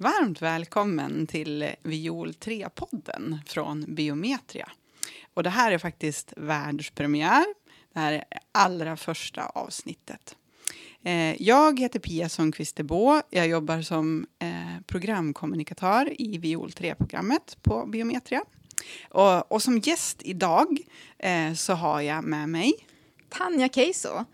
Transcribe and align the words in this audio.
Varmt 0.00 0.42
välkommen 0.42 1.26
till 1.26 1.70
Viol 1.82 2.30
3-podden 2.30 3.38
från 3.46 3.94
Biometria. 3.94 4.70
Och 5.34 5.42
det 5.42 5.50
här 5.50 5.72
är 5.72 5.78
faktiskt 5.78 6.32
världspremiär. 6.36 7.44
Det 7.92 8.00
här 8.00 8.12
är 8.12 8.24
allra 8.52 8.96
första 8.96 9.46
avsnittet. 9.46 10.36
Eh, 11.02 11.42
jag 11.42 11.80
heter 11.80 11.98
Pia 11.98 12.28
Sundqvist 12.28 12.80
Jag 13.30 13.48
jobbar 13.48 13.82
som 13.82 14.26
eh, 14.38 14.82
programkommunikatör 14.86 16.20
i 16.22 16.38
Viol 16.38 16.68
3-programmet 16.70 17.58
på 17.62 17.86
Biometria. 17.86 18.44
Och, 19.10 19.52
och, 19.52 19.62
som 19.62 19.78
gäst 19.78 20.22
idag 20.22 20.78
eh, 21.18 21.54
så 21.54 21.72
har 21.72 22.00
jag 22.00 22.24
med 22.24 22.48
mig 22.48 22.72
Tanja 23.28 23.68
Keiso. 23.68 24.24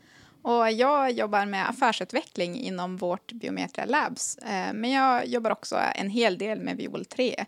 Och 0.45 0.71
jag 0.71 1.13
jobbar 1.13 1.47
med 1.47 1.69
affärsutveckling 1.69 2.61
inom 2.61 2.97
vårt 2.97 3.33
Biometria 3.33 3.85
Labs. 3.85 4.39
Eh, 4.39 4.73
men 4.73 4.91
jag 4.91 5.27
jobbar 5.27 5.51
också 5.51 5.77
en 5.95 6.11
hel 6.11 6.39
del 6.39 6.61
med 6.61 6.77
Viol 6.77 7.05
3. 7.05 7.45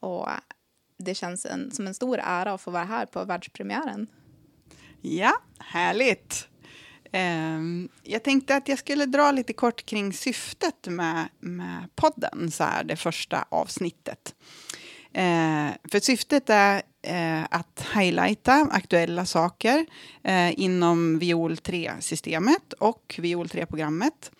Och 0.00 0.28
det 0.98 1.14
känns 1.14 1.46
en, 1.46 1.70
som 1.70 1.86
en 1.86 1.94
stor 1.94 2.18
ära 2.22 2.52
att 2.52 2.60
få 2.60 2.70
vara 2.70 2.84
här 2.84 3.06
på 3.06 3.24
världspremiären. 3.24 4.06
Ja, 5.00 5.32
härligt. 5.58 6.48
Ehm, 7.12 7.88
jag 8.02 8.22
tänkte 8.22 8.56
att 8.56 8.68
jag 8.68 8.78
skulle 8.78 9.06
dra 9.06 9.30
lite 9.30 9.52
kort 9.52 9.86
kring 9.86 10.12
syftet 10.12 10.86
med, 10.86 11.28
med 11.40 11.88
podden, 11.94 12.50
så 12.50 12.64
här, 12.64 12.84
det 12.84 12.96
första 12.96 13.44
avsnittet. 13.48 14.34
Eh, 15.12 15.68
för 15.90 16.00
syftet 16.00 16.50
är 16.50 16.82
eh, 17.04 17.44
att 17.50 17.86
highlighta 17.94 18.68
aktuella 18.70 19.26
saker 19.26 19.86
eh, 20.22 20.60
inom 20.60 21.18
Viol 21.18 21.54
3-systemet 21.54 22.72
och 22.72 23.14
Viol 23.18 23.46
3-programmet. 23.46 24.30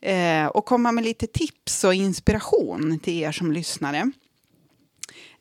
Eh, 0.00 0.46
och 0.46 0.64
komma 0.64 0.92
med 0.92 1.04
lite 1.04 1.26
tips 1.26 1.84
och 1.84 1.94
inspiration 1.94 2.98
till 2.98 3.22
er 3.22 3.32
som 3.32 3.52
lyssnare. 3.52 4.12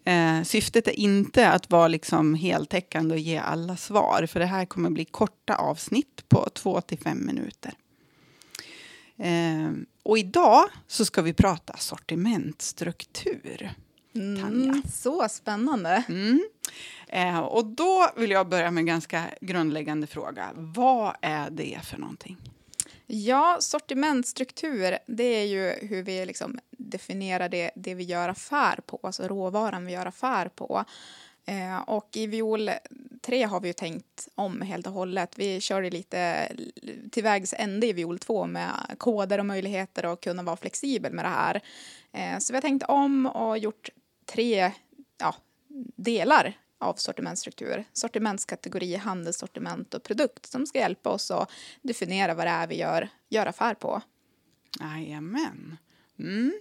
Eh, 0.06 0.44
syftet 0.44 0.88
är 0.88 1.00
inte 1.00 1.50
att 1.50 1.70
vara 1.70 1.88
liksom 1.88 2.36
heltäckande 2.36 3.14
och 3.14 3.20
ge 3.20 3.38
alla 3.38 3.78
svar, 3.78 4.26
för 4.26 4.40
det 4.40 4.46
här 4.46 4.66
kommer 4.66 4.90
bli 4.90 5.06
korta 5.06 5.56
avsnitt 5.56 6.30
på 6.30 6.50
två 6.50 6.82
till 6.82 7.00
fem 7.00 7.26
minuter. 7.26 7.74
Eh, 9.18 9.72
och 10.04 10.18
idag 10.18 10.66
så 10.88 11.06
ska 11.06 11.22
vi 11.22 11.34
prata 11.34 11.78
sortimentstruktur. 11.78 13.72
Mm, 14.16 14.82
så 14.94 15.30
spännande. 15.30 16.04
Mm. 16.10 16.42
Eh, 17.08 17.40
och 17.40 17.66
då 17.66 18.10
vill 18.16 18.32
jag 18.32 18.50
börja 18.50 18.72
med 18.72 18.82
en 18.82 18.86
ganska 18.86 19.24
grundläggande 19.42 20.08
fråga. 20.08 20.50
Vad 20.56 21.16
är 21.22 21.50
det 21.50 21.80
för 21.84 21.98
någonting? 21.98 22.38
Ja, 23.08 23.58
sortimentstruktur, 23.60 24.98
det 25.08 25.24
är 25.24 25.46
ju 25.46 25.88
hur 25.88 26.04
vi 26.04 26.26
liksom 26.26 26.60
definierar 26.72 27.50
det, 27.50 27.72
det 27.76 27.94
vi 27.94 28.04
gör 28.04 28.30
affär 28.30 28.80
på, 28.86 29.00
alltså 29.04 29.28
råvaran 29.28 29.86
vi 29.86 29.94
gör 29.94 30.06
affär 30.06 30.50
på. 30.50 30.86
Eh, 31.46 31.78
och 31.78 32.10
i 32.14 32.28
Viol 32.28 32.70
3 33.22 33.44
har 33.44 33.60
vi 33.60 33.68
ju 33.68 33.74
tänkt 33.74 34.28
om 34.36 34.62
helt 34.62 34.88
och 34.88 34.94
hållet. 34.94 35.40
Vi 35.40 35.62
körde 35.62 35.90
lite 35.90 36.52
till 37.12 37.24
vägs 37.24 37.54
ände 37.58 37.88
i 37.88 37.94
Viol 37.94 38.20
2 38.20 38.46
med 38.46 38.72
koder 38.98 39.40
och 39.40 39.46
möjligheter 39.46 40.14
att 40.14 40.22
kunna 40.22 40.44
vara 40.44 40.58
flexibel 40.58 41.14
med 41.14 41.26
det 41.26 41.30
här. 41.30 41.62
Eh, 42.12 42.38
så 42.40 42.54
vi 42.54 42.58
har 42.58 42.62
tänkt 42.62 42.84
om 42.88 43.26
och 43.26 43.58
gjort 43.58 43.90
tre 44.34 44.72
ja, 45.18 45.36
delar 45.96 46.58
av 46.80 46.94
sortimentsstruktur. 46.94 47.84
Sortimentskategori, 47.94 48.96
handelssortiment 48.96 49.94
och 49.94 50.04
produkt 50.04 50.46
som 50.46 50.66
ska 50.66 50.80
hjälpa 50.80 51.10
oss 51.10 51.32
att 51.32 51.52
definiera 51.82 52.34
vad 52.34 52.46
det 52.46 52.52
är 52.52 52.68
vi 52.68 52.78
gör, 52.78 53.10
gör 53.30 53.46
affär 53.46 53.74
på. 53.74 54.02
Jajamän. 54.80 55.78
Mm. 56.20 56.54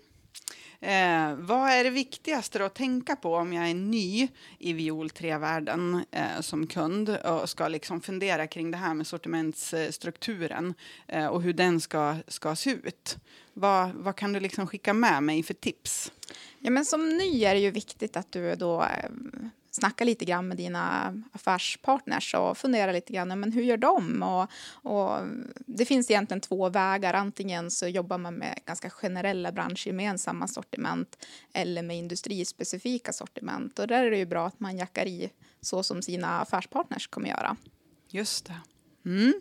Eh, 0.83 1.35
vad 1.35 1.71
är 1.71 1.85
det 1.85 1.91
viktigaste 1.91 2.65
att 2.65 2.75
tänka 2.75 3.17
på 3.17 3.35
om 3.35 3.53
jag 3.53 3.71
är 3.71 3.75
ny 3.75 4.29
i 4.59 4.73
Viol 4.73 5.09
3-världen 5.09 6.05
eh, 6.11 6.41
som 6.41 6.67
kund 6.67 7.17
och 7.17 7.49
ska 7.49 7.69
liksom 7.69 8.01
fundera 8.01 8.47
kring 8.47 8.71
det 8.71 8.77
här 8.77 8.95
med 8.95 9.07
sortimentsstrukturen 9.07 10.75
eh, 11.07 11.27
och 11.27 11.43
hur 11.43 11.53
den 11.53 11.81
ska, 11.81 12.17
ska 12.29 12.57
se 12.57 12.71
ut? 12.71 13.19
Vad, 13.53 13.91
vad 13.91 14.17
kan 14.17 14.33
du 14.33 14.41
liksom 14.41 14.67
skicka 14.67 14.95
med 14.95 15.23
mig 15.23 15.43
för 15.43 15.55
tips? 15.55 16.13
Ja, 16.59 16.71
men 16.71 16.85
som 16.85 17.09
ny 17.09 17.45
är 17.45 17.55
det 17.55 17.61
ju 17.61 17.71
viktigt 17.71 18.17
att 18.17 18.33
du 18.33 18.55
då 18.55 18.83
eh, 18.83 19.11
snacka 19.81 20.05
lite 20.05 20.25
grann 20.25 20.49
med 20.49 20.57
dina 20.57 21.15
affärspartners 21.33 22.35
och 22.35 22.59
fundera 22.59 22.93
lite 22.93 23.13
grann, 23.13 23.41
men 23.41 23.53
hur 23.53 23.63
gör 23.63 23.77
de? 23.77 24.23
Och, 24.23 24.51
och, 24.93 25.19
det 25.67 25.85
finns 25.85 26.11
egentligen 26.11 26.41
två 26.41 26.69
vägar, 26.69 27.15
antingen 27.15 27.71
så 27.71 27.87
jobbar 27.87 28.19
man 28.19 28.35
med 28.35 28.59
ganska 28.67 28.91
generella 28.91 29.53
branschgemensamma 29.53 30.49
sortiment 30.49 31.27
eller 31.53 31.83
med 31.83 31.99
industrispecifika 31.99 33.13
sortiment 33.13 33.79
och 33.79 33.87
där 33.87 34.05
är 34.05 34.11
det 34.11 34.19
ju 34.19 34.27
bra 34.27 34.47
att 34.47 34.61
man 34.61 34.79
jackar 34.79 35.07
i 35.07 35.31
så 35.61 35.83
som 35.83 36.03
sina 36.03 36.41
affärspartners 36.41 37.07
kommer 37.07 37.29
göra. 37.29 37.57
Just 38.09 38.47
det. 38.47 38.61
Mm. 39.05 39.35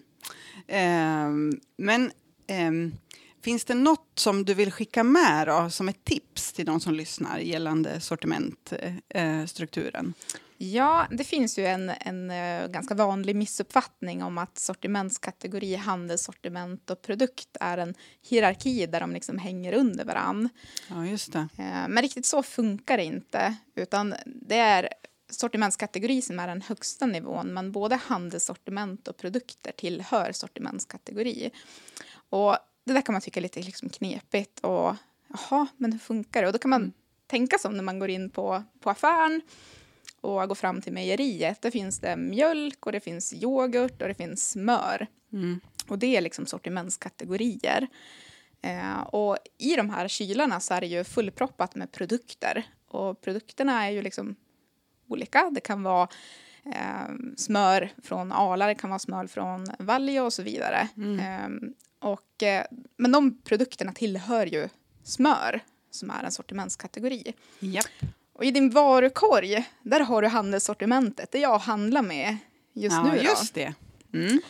Eh, 0.67 1.59
men 1.77 2.11
eh, 2.47 2.99
Finns 3.41 3.65
det 3.65 3.73
något 3.73 4.11
som 4.15 4.45
du 4.45 4.53
vill 4.53 4.71
skicka 4.71 5.03
med 5.03 5.47
då, 5.47 5.69
som 5.69 5.89
ett 5.89 6.03
tips 6.03 6.28
till 6.59 6.65
de 6.65 6.79
som 6.79 6.93
lyssnar 6.93 7.39
gällande 7.39 7.99
sortimentstrukturen? 7.99 10.13
Eh, 10.57 10.67
ja, 10.67 11.07
det 11.11 11.23
finns 11.23 11.59
ju 11.59 11.65
en, 11.65 11.89
en 11.89 12.31
uh, 12.31 12.67
ganska 12.67 12.95
vanlig 12.95 13.35
missuppfattning 13.35 14.23
om 14.23 14.37
att 14.37 14.57
sortimentskategori, 14.57 15.75
handelssortiment 15.75 16.89
och 16.89 17.01
produkt 17.01 17.57
är 17.59 17.77
en 17.77 17.95
hierarki 18.29 18.85
där 18.85 18.99
de 18.99 19.13
liksom 19.13 19.37
hänger 19.37 19.73
under 19.73 20.05
varann. 20.05 20.49
Ja, 20.89 21.05
just 21.05 21.33
det. 21.33 21.39
Uh, 21.39 21.87
men 21.89 22.01
riktigt 22.01 22.25
så 22.25 22.43
funkar 22.43 22.97
det 22.97 23.03
inte, 23.03 23.55
utan 23.75 24.15
det 24.25 24.57
är 24.57 24.89
sortimentskategori 25.29 26.21
som 26.21 26.39
är 26.39 26.47
den 26.47 26.61
högsta 26.61 27.05
nivån, 27.05 27.53
men 27.53 27.71
både 27.71 27.95
handelssortiment 27.95 29.07
och 29.07 29.17
produkter 29.17 29.71
tillhör 29.71 30.31
sortimentskategori. 30.31 31.51
Och 32.29 32.57
det 32.85 32.93
där 32.93 33.01
kan 33.01 33.13
man 33.13 33.21
tycka 33.21 33.39
är 33.39 33.41
lite 33.41 33.61
liksom 33.61 33.89
knepigt 33.89 34.59
och 34.59 34.95
jaha, 35.29 35.67
men 35.77 35.91
hur 35.91 35.99
funkar 35.99 36.41
det? 36.41 36.47
Och 36.47 36.53
då 36.53 36.59
kan 36.59 36.69
man 36.69 36.81
mm. 36.81 36.93
tänka 37.27 37.57
som 37.57 37.73
när 37.73 37.83
man 37.83 37.99
går 37.99 38.09
in 38.09 38.29
på, 38.29 38.63
på 38.79 38.89
affären 38.89 39.41
och 40.21 40.47
går 40.47 40.55
fram 40.55 40.81
till 40.81 40.93
mejeriet. 40.93 41.61
Där 41.61 41.71
finns 41.71 41.99
det 41.99 42.15
mjölk 42.15 42.85
och 42.85 42.91
det 42.91 42.99
finns 42.99 43.33
yoghurt 43.33 44.01
och 44.01 44.07
det 44.07 44.13
finns 44.13 44.49
smör. 44.49 45.07
Mm. 45.33 45.59
Och 45.87 45.99
det 45.99 46.17
är 46.17 46.21
liksom 46.21 46.45
sortimentskategorier. 46.45 47.87
Eh, 48.61 48.99
och 48.99 49.37
i 49.57 49.75
de 49.75 49.89
här 49.89 50.07
kylarna 50.07 50.59
så 50.59 50.73
är 50.73 50.81
det 50.81 50.87
ju 50.87 51.03
fullproppat 51.03 51.75
med 51.75 51.91
produkter. 51.91 52.63
Och 52.87 53.21
produkterna 53.21 53.85
är 53.85 53.89
ju 53.89 54.01
liksom 54.01 54.35
olika. 55.07 55.49
Det 55.51 55.61
kan 55.61 55.83
vara 55.83 56.07
eh, 56.65 57.15
smör 57.37 57.89
från 58.03 58.31
Arla, 58.31 58.67
det 58.67 58.75
kan 58.75 58.89
vara 58.89 58.99
smör 58.99 59.27
från 59.27 59.67
Valjo 59.79 60.23
och 60.23 60.33
så 60.33 60.43
vidare. 60.43 60.87
Mm. 60.97 61.19
Eh, 61.19 61.69
och, 61.99 62.43
eh, 62.43 62.65
men 62.97 63.11
de 63.11 63.41
produkterna 63.41 63.93
tillhör 63.93 64.45
ju 64.45 64.69
smör, 65.09 65.63
som 65.91 66.09
är 66.09 66.23
en 66.23 66.31
sortimentskategori. 66.31 67.33
Yep. 67.61 67.85
Och 68.33 68.45
i 68.45 68.51
din 68.51 68.69
varukorg, 68.69 69.65
där 69.81 69.99
har 69.99 70.21
du 70.21 70.27
handelssortimentet, 70.27 71.31
det 71.31 71.39
jag 71.39 71.59
handlar 71.59 72.01
med 72.01 72.37
just 72.73 72.95
ja, 72.95 73.03
nu. 73.03 73.17
Ja, 73.17 73.23
just 73.23 73.53
det. 73.53 73.73
Mm. 74.13 74.41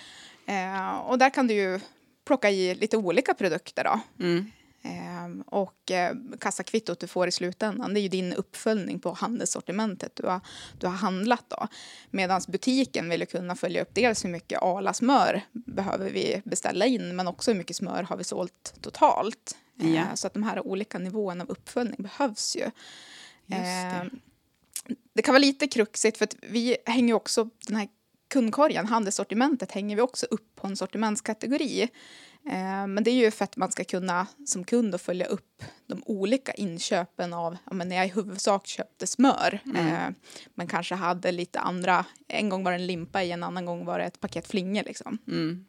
Eh, 0.45 0.99
och 0.99 1.17
där 1.17 1.29
kan 1.29 1.47
du 1.47 1.53
ju 1.53 1.79
plocka 2.25 2.49
i 2.49 2.75
lite 2.75 2.97
olika 2.97 3.33
produkter 3.33 3.83
då. 3.83 3.99
Mm. 4.25 4.51
Eh, 4.81 5.45
och 5.45 5.91
eh, 5.91 6.15
kassakvittot 6.39 6.99
du 6.99 7.07
får 7.07 7.27
i 7.27 7.31
slutändan, 7.31 7.93
det 7.93 7.99
är 7.99 8.01
ju 8.01 8.07
din 8.07 8.33
uppföljning 8.33 8.99
på 8.99 9.11
handelssortimentet 9.11 10.15
du 10.15 10.27
har, 10.27 10.41
du 10.79 10.87
har 10.87 10.93
handlat 10.93 11.45
då. 11.47 11.67
Medan 12.11 12.41
butiken 12.47 13.09
vill 13.09 13.27
kunna 13.27 13.55
följa 13.55 13.81
upp 13.81 13.89
dels 13.93 14.25
hur 14.25 14.29
mycket 14.29 14.61
Arla 14.61 14.93
smör 14.93 15.41
behöver 15.51 16.09
vi 16.09 16.41
beställa 16.45 16.85
in, 16.85 17.15
men 17.15 17.27
också 17.27 17.51
hur 17.51 17.57
mycket 17.57 17.75
smör 17.75 18.03
har 18.03 18.17
vi 18.17 18.23
sålt 18.23 18.73
totalt. 18.81 19.57
Eh, 19.79 19.95
ja. 19.95 20.15
Så 20.15 20.27
att 20.27 20.33
de 20.33 20.43
här 20.43 20.67
olika 20.67 20.99
nivåerna 20.99 21.43
av 21.43 21.49
uppföljning 21.49 22.03
behövs 22.03 22.55
ju. 22.55 22.71
Det. 23.45 23.55
Eh, 23.55 24.03
det. 25.13 25.21
kan 25.21 25.33
vara 25.33 25.41
lite 25.41 25.67
kruxigt 25.67 26.17
för 26.17 26.23
att 26.23 26.35
vi 26.41 26.77
hänger 26.85 27.13
också 27.13 27.49
den 27.67 27.75
här 27.75 27.87
kundkorgen, 28.29 28.85
handelssortimentet, 28.85 29.71
hänger 29.71 29.95
vi 29.95 30.01
också 30.01 30.25
upp 30.25 30.55
på 30.55 30.67
en 30.67 30.75
sortimentskategori. 30.75 31.89
Eh, 32.45 32.87
men 32.87 33.03
det 33.03 33.11
är 33.11 33.15
ju 33.15 33.31
för 33.31 33.43
att 33.43 33.57
man 33.57 33.71
ska 33.71 33.83
kunna 33.83 34.27
som 34.45 34.63
kund 34.63 35.01
följa 35.01 35.25
upp 35.25 35.63
de 35.87 36.03
olika 36.05 36.53
inköpen 36.53 37.33
av, 37.33 37.57
ja, 37.65 37.73
men 37.73 37.89
när 37.89 37.95
jag 37.95 38.05
i 38.05 38.09
huvudsak 38.09 38.67
köpte 38.67 39.07
smör, 39.07 39.59
mm. 39.65 39.87
eh, 39.87 40.09
men 40.55 40.67
kanske 40.67 40.95
hade 40.95 41.31
lite 41.31 41.59
andra, 41.59 42.05
en 42.27 42.49
gång 42.49 42.63
var 42.63 42.71
det 42.71 42.77
en 42.77 42.87
limpa 42.87 43.23
i, 43.23 43.31
en 43.31 43.43
annan 43.43 43.65
gång 43.65 43.85
var 43.85 43.99
det 43.99 44.05
ett 44.05 44.19
paket 44.19 44.47
flingor 44.47 44.83
liksom. 44.83 45.17
Mm. 45.27 45.65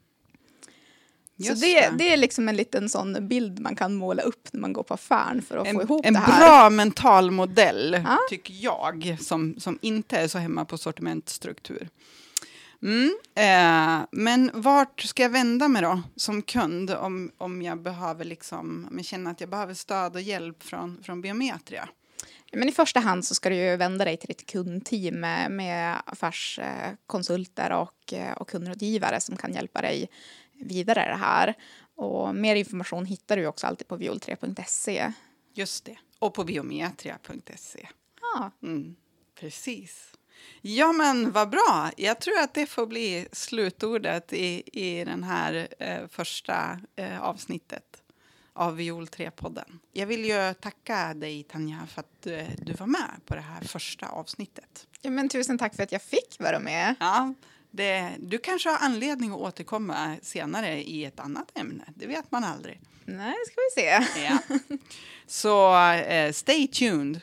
Så 1.45 1.55
det, 1.55 1.81
det. 1.81 1.95
det, 1.99 2.13
är 2.13 2.17
liksom 2.17 2.49
en 2.49 2.57
liten 2.57 2.89
sån 2.89 3.29
bild 3.29 3.61
man 3.61 3.77
kan 3.77 3.95
måla 3.95 4.23
upp 4.23 4.49
när 4.53 4.61
man 4.61 4.73
går 4.73 4.83
på 4.83 4.95
affären 4.95 5.43
för 5.43 5.57
att 5.57 5.67
en, 5.67 5.75
få 5.75 5.83
ihop 5.83 6.03
det 6.03 6.19
här. 6.19 6.33
En 6.33 6.41
bra 6.41 6.71
mental 6.71 7.31
modell, 7.31 7.95
ah? 8.07 8.19
tycker 8.31 8.55
jag, 8.55 9.17
som, 9.21 9.55
som 9.59 9.79
inte 9.83 10.17
är 10.17 10.29
så 10.29 10.39
hemma 10.39 10.65
på 10.65 10.79
sortimentstruktur. 10.79 11.89
Mm, 12.83 13.19
eh, 13.35 14.07
men 14.11 14.51
vart 14.55 15.01
ska 15.01 15.23
jag 15.23 15.31
vända 15.31 15.69
mig 15.69 15.83
då 15.83 16.03
som 16.17 16.43
kund 16.43 16.91
om, 16.91 17.31
om 17.39 17.63
jag 17.63 17.83
behöver 17.83 18.25
liksom, 18.25 18.87
om 18.91 18.97
jag 18.97 19.07
känner 19.07 19.31
att 19.31 19.41
jag 19.41 19.51
behöver 19.51 19.75
stöd 19.75 20.15
och 20.15 20.21
hjälp 20.21 20.63
från, 20.63 21.03
från 21.03 21.21
Biometria? 21.21 21.89
Men 22.53 22.69
I 22.69 22.73
första 22.73 23.01
hand 23.01 23.25
så 23.25 23.35
ska 23.35 23.49
du 23.49 23.57
ju 23.57 23.77
vända 23.77 24.05
dig 24.05 24.17
till 24.17 24.29
ditt 24.29 24.47
kundteam 24.47 25.21
med, 25.21 25.51
med 25.51 25.97
affärskonsulter 26.07 27.73
och, 27.73 28.15
och 28.37 28.49
kundrådgivare 28.49 29.21
som 29.21 29.37
kan 29.37 29.53
hjälpa 29.53 29.81
dig 29.81 30.09
vidare 30.61 31.09
det 31.09 31.17
här. 31.17 31.55
Och 31.95 32.35
mer 32.35 32.57
information 32.57 33.05
hittar 33.07 33.37
du 33.37 33.47
också 33.47 33.67
alltid 33.67 33.89
på 33.89 33.97
viol3.se. 33.97 35.12
Just 35.55 35.85
det, 35.85 35.99
och 36.19 36.35
på 36.35 36.45
biometria.se. 36.45 37.89
Ja. 38.21 38.51
Mm, 38.62 38.97
precis. 39.41 40.12
Ja, 40.61 40.93
men 40.93 41.33
vad 41.33 41.51
bra. 41.51 41.91
Jag 41.97 42.21
tror 42.21 42.39
att 42.39 42.55
det 42.55 42.67
får 42.67 42.87
bli 42.87 43.29
slutordet 43.33 44.33
i, 44.33 44.62
i 44.73 45.05
den 45.05 45.23
här 45.23 45.69
eh, 45.79 46.09
första 46.09 46.81
eh, 46.97 47.23
avsnittet 47.23 48.03
av 48.53 48.77
Viol 48.77 49.05
3-podden. 49.05 49.79
Jag 49.93 50.07
vill 50.07 50.25
ju 50.25 50.55
tacka 50.55 51.15
dig, 51.15 51.43
Tanja, 51.43 51.87
för 51.87 52.01
att 52.01 52.23
du, 52.23 52.47
du 52.59 52.73
var 52.73 52.87
med 52.87 53.21
på 53.27 53.35
det 53.35 53.41
här 53.41 53.61
första 53.61 54.07
avsnittet. 54.09 54.87
Ja, 55.03 55.11
men 55.11 55.29
tusen 55.29 55.59
tack 55.59 55.75
för 55.75 55.83
att 55.83 55.93
jag 55.93 56.03
fick 56.03 56.37
vara 56.39 56.59
med. 56.59 56.95
Ja, 57.01 57.35
det, 57.71 58.17
du 58.19 58.39
kanske 58.39 58.69
har 58.69 58.79
anledning 58.79 59.31
att 59.31 59.39
återkomma 59.39 60.17
senare 60.23 60.83
i 60.83 61.05
ett 61.05 61.21
annat 61.21 61.59
ämne. 61.59 61.85
Det 61.95 62.07
vet 62.07 62.33
man 62.33 62.45
aldrig. 62.45 62.81
Nej, 63.05 63.35
ska 63.47 63.55
vi 63.57 63.83
se. 63.83 64.21
Ja. 64.23 64.39
Så 65.27 65.75
uh, 65.75 66.33
stay 66.33 66.69
tuned. 66.69 67.21